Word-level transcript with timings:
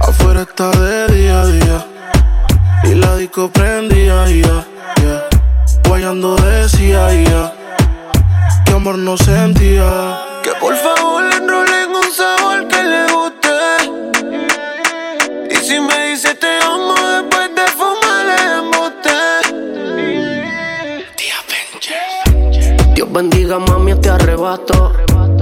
Afuera 0.00 0.42
está 0.42 0.70
de 0.70 1.06
día 1.08 1.40
a 1.40 1.46
día 1.46 1.86
y 2.84 2.94
la 2.94 3.16
disco 3.16 3.50
prendía, 3.50 4.26
ya, 4.28 4.66
ya. 5.02 5.28
Guayando 5.86 6.36
decía, 6.36 7.12
ya, 7.24 7.52
que 8.64 8.72
amor 8.72 8.96
no 8.96 9.16
sentía. 9.18 10.18
Que 10.42 10.52
por 10.60 10.74
favor 10.76 11.24
le 11.24 11.36
enrolen 11.36 11.90
un 11.94 12.10
sabor 12.12 12.66
que 12.68 12.82
le 12.82 13.07
bendiga, 23.18 23.58
mami, 23.58 23.94
te 23.96 24.10
arrebato. 24.10 24.92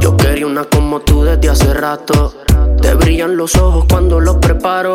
Yo 0.00 0.16
quería 0.16 0.46
una 0.46 0.64
como 0.64 1.00
tú 1.00 1.24
desde 1.24 1.50
hace 1.50 1.74
rato. 1.74 2.32
Te 2.80 2.94
brillan 2.94 3.36
los 3.36 3.54
ojos 3.56 3.84
cuando 3.90 4.18
los 4.18 4.36
preparo. 4.36 4.94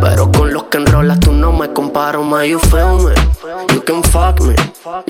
Pero 0.00 0.32
con 0.32 0.52
los 0.52 0.64
que 0.64 0.78
enrolas 0.78 1.20
tú 1.20 1.32
no 1.32 1.52
me 1.52 1.72
comparo. 1.72 2.22
Ma, 2.24 2.44
you 2.44 2.58
feel 2.58 2.96
me, 3.04 3.14
you 3.72 3.80
can 3.84 4.02
fuck 4.02 4.40
me, 4.40 4.54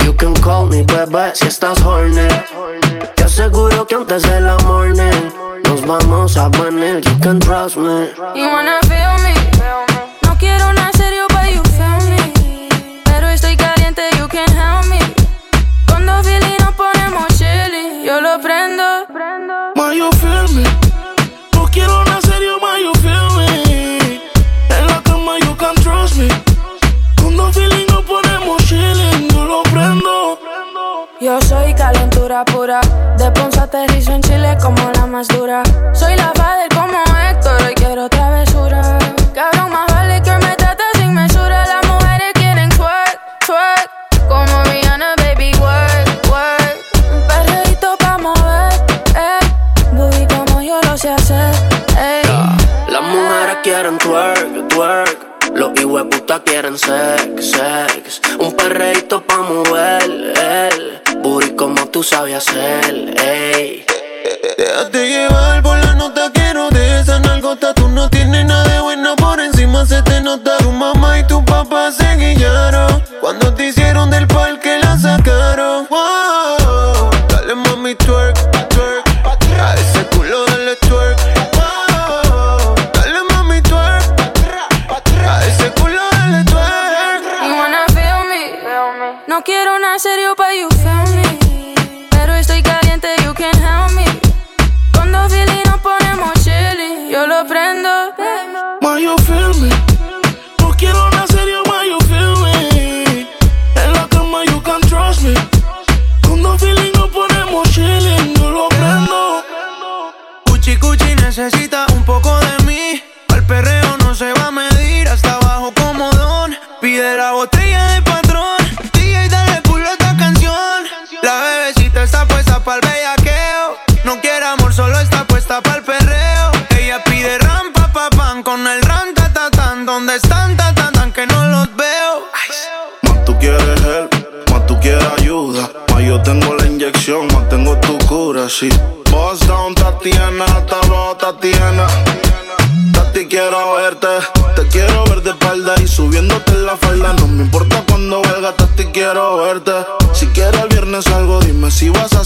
you 0.04 0.14
can 0.14 0.34
call 0.34 0.66
me, 0.66 0.82
bebé, 0.82 1.34
si 1.34 1.46
estás 1.46 1.80
horny. 1.82 2.28
Te 3.14 3.24
aseguro 3.24 3.86
que 3.86 3.94
antes 3.94 4.22
de 4.22 4.40
la 4.40 4.56
morning 4.58 5.30
nos 5.64 5.86
vamos 5.86 6.36
a 6.36 6.48
venir, 6.48 7.00
you 7.00 7.18
can 7.20 7.38
trust 7.38 7.76
me. 7.76 8.10
You 8.34 8.46
wanna 8.46 8.78
feel 8.82 9.16
me, 9.24 9.34
no 10.22 10.36
quiero 10.38 10.68
una 10.68 10.92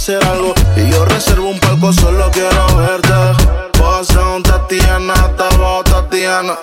algo 0.09 0.55
y 0.77 0.91
yo 0.91 1.05
reservo 1.05 1.51
un 1.51 1.61
palco, 1.61 1.93
solo 1.93 2.31
quiero 2.33 2.67
verte. 2.77 3.13
Pasa 3.79 4.29
un 4.29 4.43
Tatiana, 4.43 5.15
tabao 5.37 5.85
Tatiana. 5.85 6.57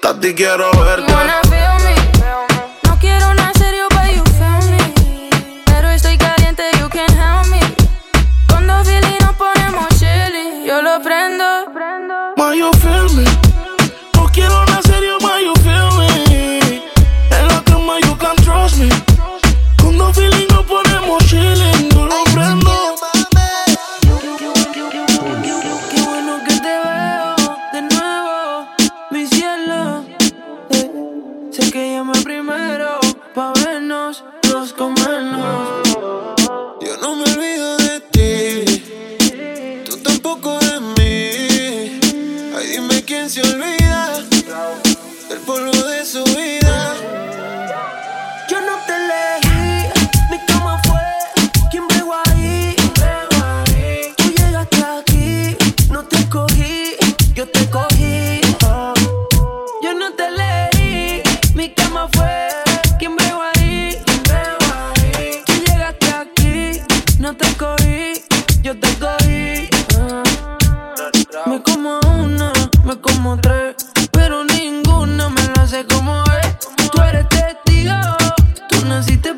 Tati, 0.00 0.34
quiero 0.34 0.70
verte. 0.82 1.49
yo 68.62 68.78
te 68.78 68.94
caí. 68.96 69.68
Ah, 69.98 70.22
me 71.46 71.62
como 71.62 72.00
una, 72.00 72.52
me 72.84 73.00
como 73.00 73.38
tres, 73.40 73.76
pero 74.12 74.44
ninguna 74.44 75.28
me 75.28 75.42
la 75.54 75.62
hace 75.62 75.84
como 75.86 76.22
es. 76.42 76.90
Tú 76.90 77.02
eres 77.02 77.28
testigo, 77.28 77.94
tú 78.68 78.84
naciste 78.86 79.34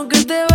aunque 0.00 0.24
te 0.24 0.49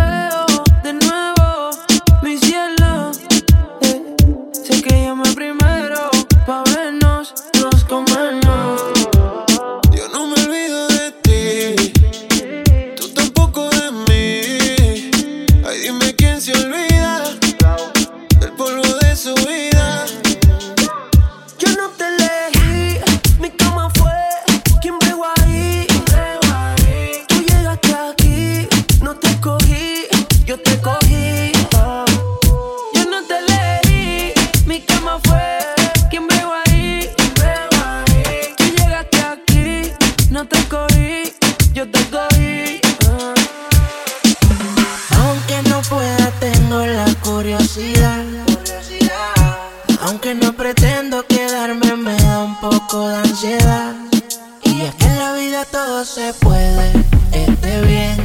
Y 53.38 54.80
es 54.80 54.94
que 54.94 55.04
en 55.04 55.18
la 55.18 55.34
vida 55.34 55.66
todo 55.70 56.06
se 56.06 56.32
puede, 56.40 56.90
esté 57.32 57.82
bien 57.82 58.16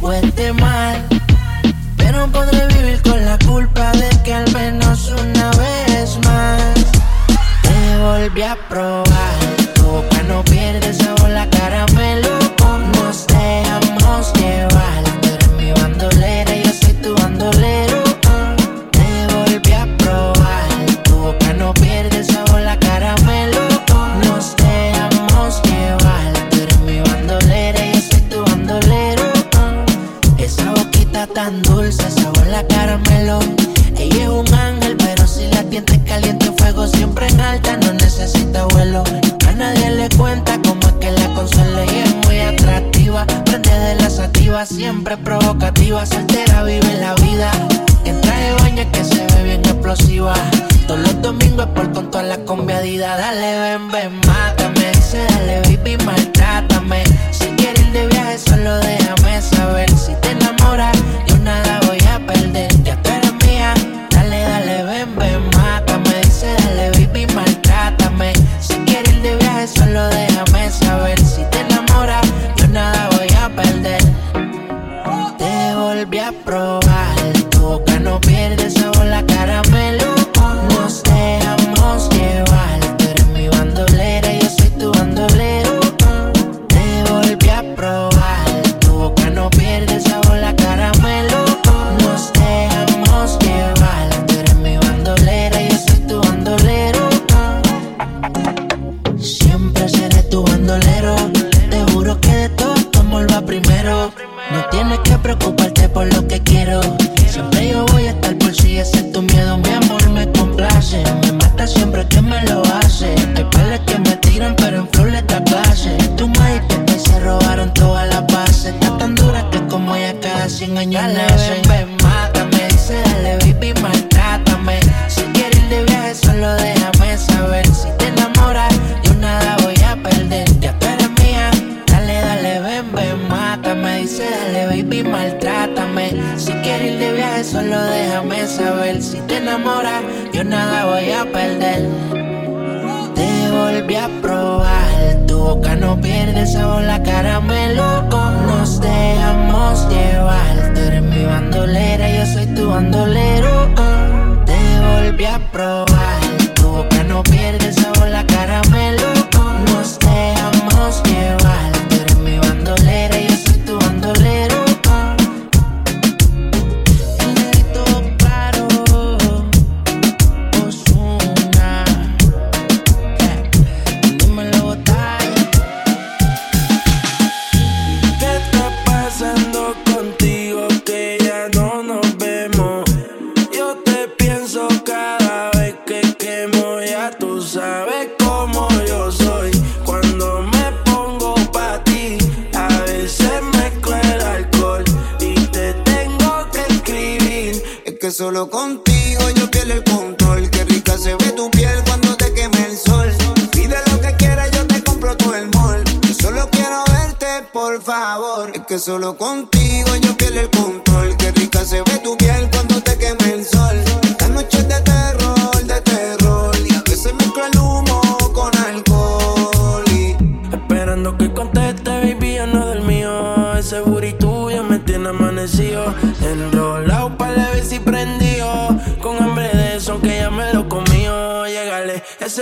o 0.00 0.12
esté 0.12 0.52
mal. 0.52 1.04
Pero 1.96 2.28
podré 2.30 2.68
vivir 2.78 3.02
con 3.02 3.24
la 3.24 3.36
culpa 3.38 3.90
de 3.90 4.08
que 4.22 4.32
al 4.32 4.48
menos 4.52 5.10
una 5.10 5.50
vez 5.50 6.16
más 6.24 6.62
te 7.62 7.98
volví 8.00 8.42
a 8.42 8.56
probar. 8.68 9.40
Tú 9.74 10.04
no 10.28 10.44
pierdes 10.44 10.99
activa, 44.50 44.66
siempre 44.66 45.16
provocativa, 45.16 46.04
soltera, 46.06 46.64
vive 46.64 46.94
la 47.00 47.14
vida. 47.16 47.50
En 48.04 48.20
traje 48.20 48.52
baño 48.54 48.84
que 48.92 49.04
se 49.04 49.26
ve 49.26 49.42
bien 49.44 49.60
explosiva. 49.60 50.34
Todos 50.86 51.00
los 51.00 51.22
domingos 51.22 51.66
por 51.74 51.92
con 51.92 52.10
toda 52.10 52.24
la 52.24 52.38
combiadida. 52.44 53.16
Dale, 53.16 53.60
ven, 53.60 53.90
ven, 53.90 54.20
mátame. 54.26 54.90
Dice, 54.92 55.24
dale, 55.28 55.60
baby, 55.62 55.96
maltrátame. 56.04 57.04
Si 57.30 57.46
quieres 57.56 57.80
ir 57.80 57.92
de 57.92 58.06
viaje, 58.08 58.38
solo 58.38 58.76
déjame 58.78 59.40
saber 59.40 59.59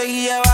yeah. 0.09 0.48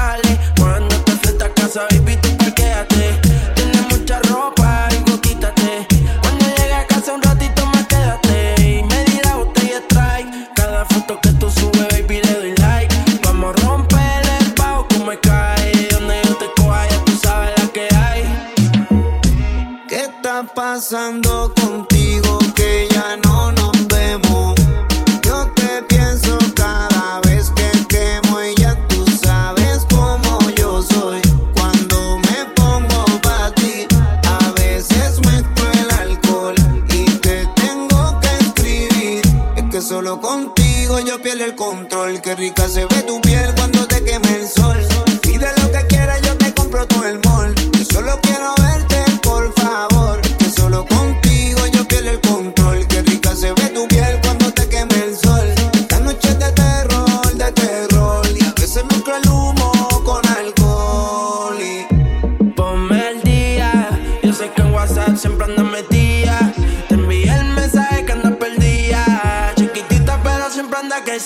Contigo 40.20 41.00
yo 41.00 41.20
pierdo 41.20 41.44
el 41.44 41.54
control. 41.54 42.20
Qué 42.20 42.34
rica 42.34 42.68
se 42.68 42.84
ve 42.86 43.02
tu 43.02 43.20
piel 43.20 43.52
cuando 43.56 43.86
te 43.86 44.02
queme 44.04 44.36
el 44.36 44.48
sol. 44.48 44.78
Pide 45.20 45.48
lo 45.60 45.72
que 45.72 45.86
quieras, 45.88 46.20
yo 46.22 46.36
te 46.36 46.54
compro 46.54 46.86
todo 46.86 47.06
el 47.06 47.18
mall. 47.24 47.54
Yo 47.54 47.84
solo 47.84 48.18
quiero 48.22 48.54
ver 48.56 48.63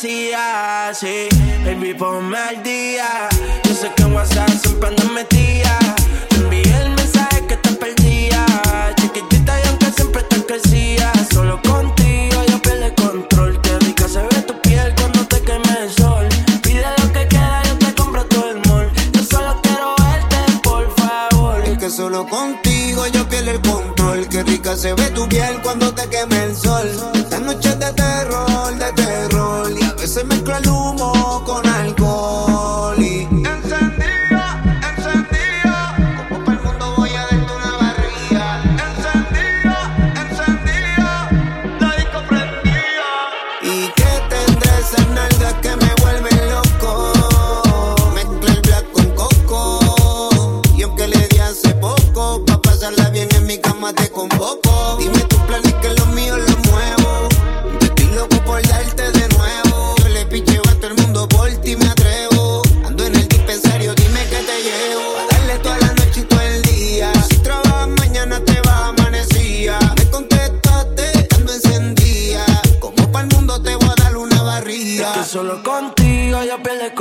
decía, 0.01 0.93
sí, 0.95 1.29
baby, 1.65 1.93
ponme 1.93 2.39
al 2.39 2.63
día. 2.63 3.29
Yo 3.65 3.75
sé 3.75 3.91
que 3.97 4.03
en 4.05 4.15
WhatsApp 4.15 4.49
siempre 4.63 4.91
andas 4.91 5.11
metida. 5.11 5.77
Te 6.29 6.37
envié 6.37 6.63
el 6.83 6.91
mensaje 6.91 7.45
que 7.49 7.57
te 7.57 7.71
perdía. 7.73 8.47
Chiquitita 8.95 9.59
y 9.61 9.67
aunque 9.67 9.91
siempre 9.91 10.23
te 10.23 10.45
crecía, 10.45 11.11
solo 11.33 11.61
contigo 11.63 12.45
yo 12.49 12.63
perdí 12.63 12.85
el 12.85 12.95
control. 12.95 13.61
Qué 13.61 13.77
rica 13.81 14.09
se 14.09 14.21
ve 14.21 14.43
tu 14.47 14.61
piel 14.61 14.95
cuando 14.95 15.27
te 15.27 15.41
queme 15.41 15.73
el 15.83 15.91
sol. 15.91 16.29
Pide 16.63 16.87
lo 17.03 17.13
que 17.13 17.27
queda, 17.27 17.63
yo 17.65 17.79
te 17.79 17.95
compro 17.95 18.25
todo 18.27 18.51
el 18.51 18.61
mall. 18.69 18.89
Yo 19.13 19.25
solo 19.25 19.61
quiero 19.63 19.97
verte, 19.99 20.59
por 20.63 20.95
favor. 20.95 21.61
Es 21.65 21.79
que 21.79 21.91
solo 21.91 22.25
contigo 22.29 23.05
yo 23.09 23.29
pierdo 23.29 23.51
el 23.51 23.61
control. 23.63 24.29
Qué 24.29 24.45
rica 24.45 24.77
se 24.77 24.93
ve 24.93 25.11
tu 25.11 25.29
piel 25.29 25.61
cuando 25.61 25.93
te 25.93 25.98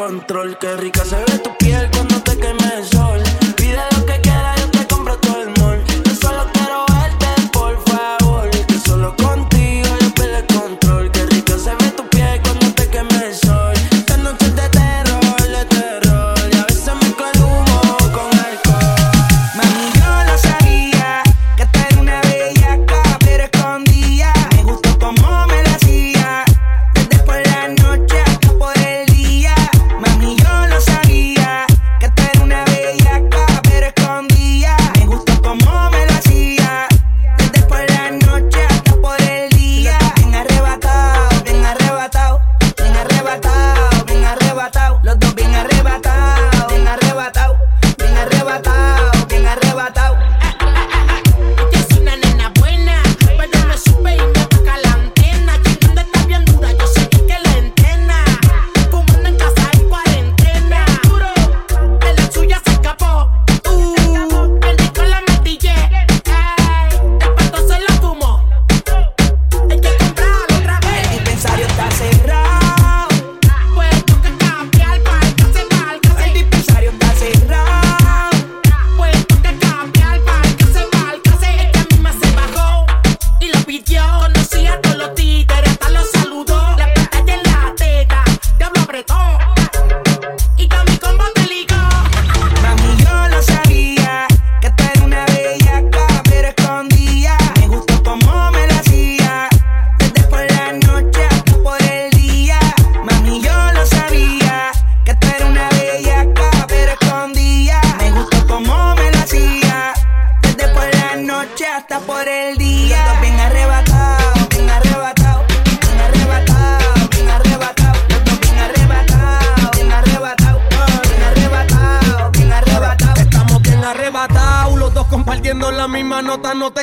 control, 0.07 0.57
qué 0.57 0.77
rica 0.77 1.03
se 1.03 1.26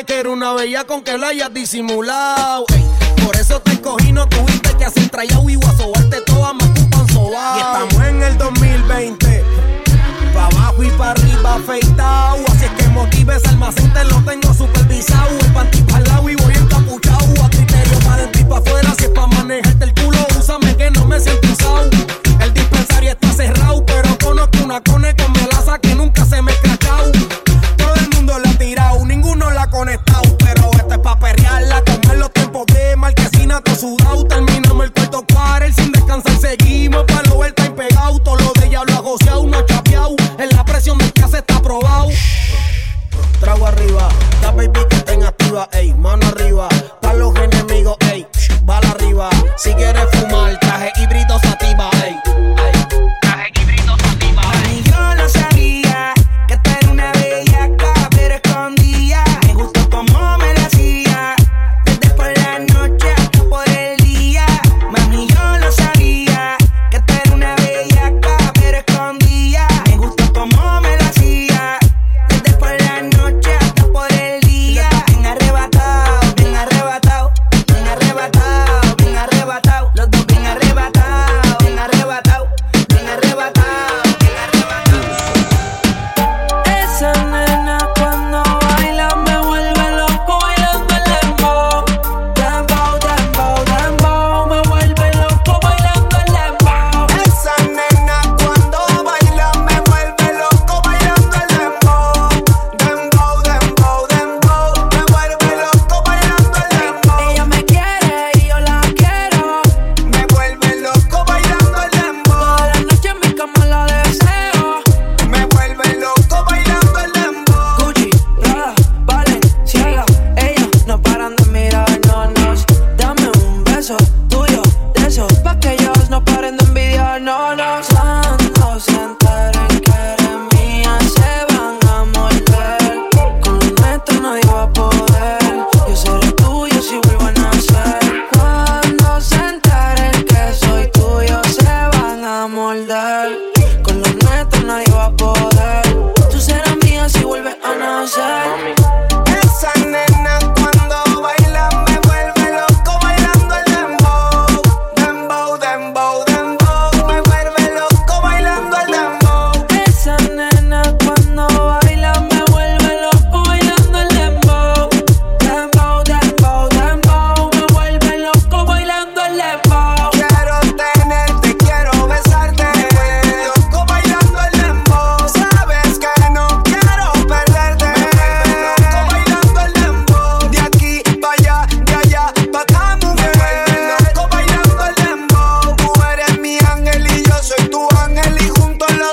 que 0.03 0.19
era 0.19 0.31
una 0.31 0.53
bella 0.55 0.85
con 0.85 1.03
que 1.03 1.17
la 1.17 1.29
hayas 1.29 1.55
disimulado. 1.55 2.67
Por 3.25 3.37
eso 3.37 3.61
te 3.61 3.73
escogí, 3.73 4.11
no 4.11 4.27
tuviste 4.27 4.77
que 4.77 4.85
hacer 4.85 5.09
trayado 5.09 5.49
y 5.49 5.55
guasobarte 5.55 6.21
toda 6.23 6.53
más 6.53 6.69
que 6.71 6.81
un. 6.81 6.91
Y 6.97 7.59
estamos 7.59 8.09
en 8.09 8.23
el 8.23 8.37
2020, 8.37 9.45
pa' 10.35 10.47
abajo 10.47 10.83
y 10.83 10.91
pa' 10.91 11.13
arriba 11.13 11.55
afeitado. 11.55 12.45
Así 12.49 12.65
es 12.65 12.71
que 12.73 12.89
motives 12.89 13.45
almacén, 13.47 13.93
te 13.93 14.05
lo 14.05 14.17
tengo 14.25 14.44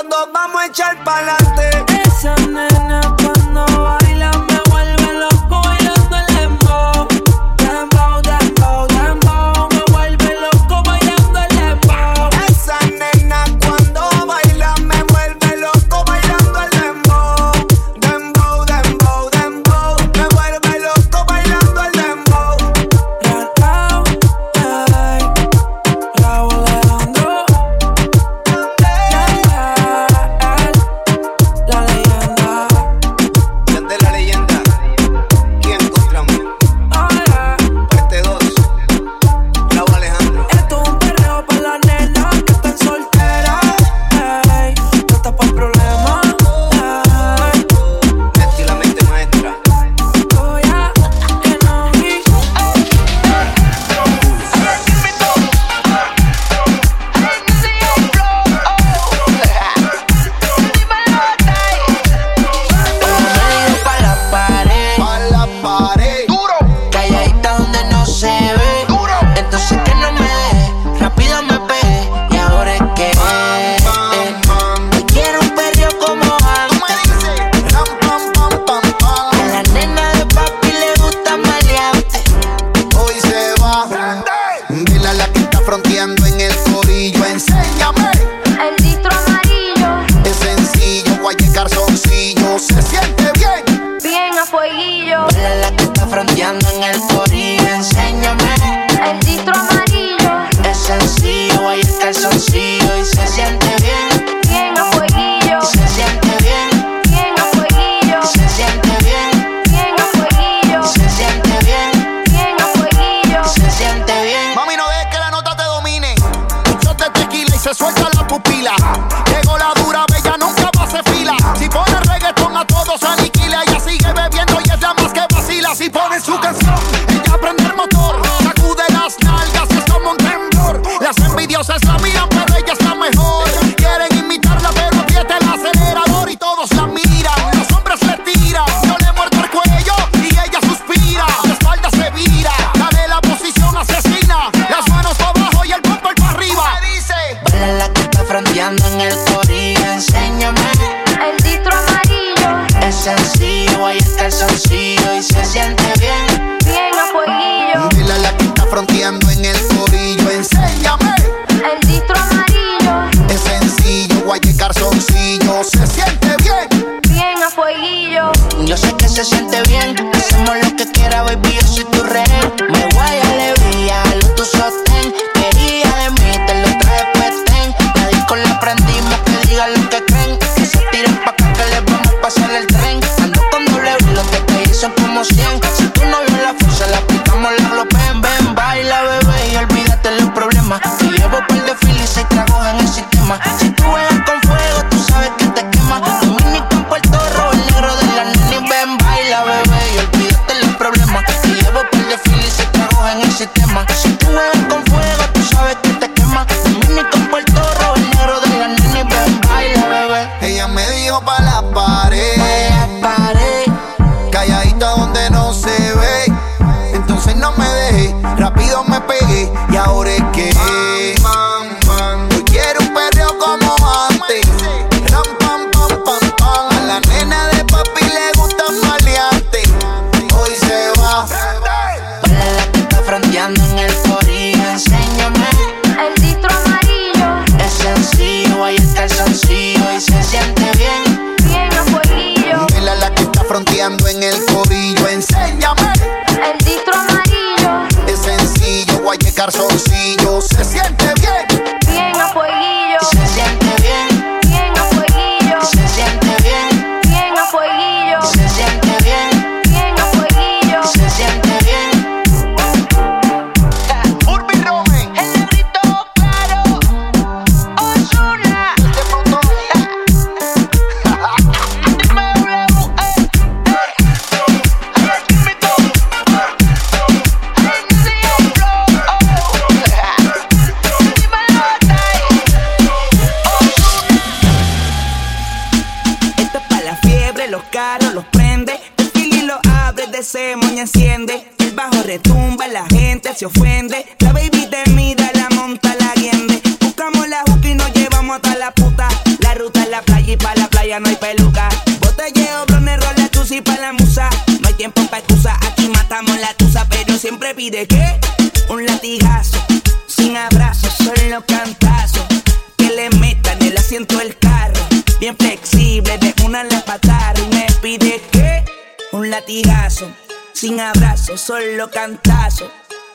todos 0.08 0.32
vamos 0.32 0.62
a 0.62 0.66
echar 0.66 1.04
para 1.04 1.34
adelante. 1.34 1.71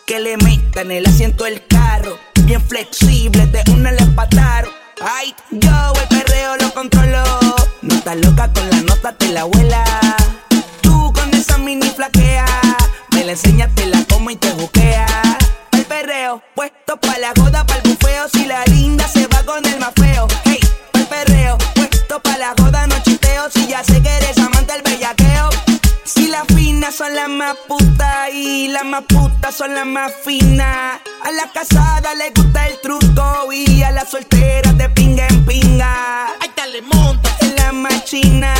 que 0.07 0.21
le 0.21 0.37
metan 0.37 0.89
el 0.89 1.05
asiento 1.05 1.43
del 1.43 1.67
carro. 1.67 2.17
Bien 2.43 2.61
flexible, 2.61 3.45
de 3.47 3.61
una 3.73 3.91
le 3.91 4.01
empataron. 4.01 4.71
Ay, 5.01 5.35
yo 5.51 5.93
el 6.01 6.07
perreo 6.07 6.55
lo 6.55 6.73
controlo. 6.73 7.23
No 7.81 7.93
estás 7.93 8.15
loca 8.15 8.51
con 8.53 8.69
la 8.69 8.81
nota, 8.83 9.11
te 9.17 9.27
la 9.27 9.41
abuela. 9.41 9.83
Tú 10.81 11.11
con 11.13 11.33
esa 11.33 11.57
mini 11.57 11.89
flaquea. 11.89 12.45
Me 13.11 13.25
la 13.25 13.33
enseñas, 13.33 13.75
te 13.75 13.85
la 13.85 14.01
como 14.05 14.29
y 14.29 14.37
te 14.37 14.53
buquea. 14.53 15.07
El 15.73 15.83
perreo, 15.85 16.41
puesto 16.55 16.95
pa' 16.95 17.17
la 17.19 17.33
goda, 17.33 17.65
pa' 17.65 17.75
el 17.75 17.81
bufeo. 17.91 18.29
Si 18.29 18.45
la 18.45 18.63
linda 18.67 19.05
se 19.09 19.27
va 19.27 19.43
con 19.43 19.65
el 19.65 19.77
más 19.77 19.91
feo. 19.93 20.25
Hey, 20.45 20.61
el 20.93 21.05
perreo, 21.07 21.57
puesto 21.75 22.21
pa' 22.21 22.37
la 22.37 22.53
goda, 22.53 22.87
no 22.87 22.97
chisteo. 23.03 23.51
Si 23.51 23.67
ya 23.67 23.83
sé 23.83 24.01
que 24.01 24.09
eres 24.09 24.37
amante 24.37 24.71
del 24.71 24.83
bellaqueo. 24.83 25.49
Si 26.05 26.29
las 26.29 26.47
finas 26.47 26.95
son 26.95 27.13
las 27.13 27.27
más 27.27 27.57
putas 27.67 27.96
Aquí 28.57 28.69
las 28.69 28.85
más 28.85 29.03
putas 29.03 29.53
son 29.53 29.75
las 29.75 29.85
más 29.85 30.11
finas. 30.25 30.99
A 31.23 31.31
la 31.31 31.51
casada 31.53 32.15
le 32.15 32.31
gusta 32.31 32.65
el 32.65 32.81
truco 32.81 33.53
y 33.53 33.83
a 33.83 33.91
la 33.91 34.03
soltera 34.03 34.73
de 34.73 34.89
pinga 34.89 35.27
en 35.27 35.45
pinga. 35.45 36.25
Ahí 36.41 36.49
está, 36.49 36.65
le 36.65 36.81
monta. 36.81 37.29
La 37.55 37.71
más 37.71 38.03
china. 38.05 38.55